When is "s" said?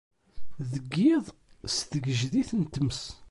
1.73-1.77